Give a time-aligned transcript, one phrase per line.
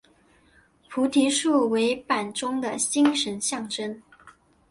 [0.89, 4.01] 菩提树为板中的精神象征。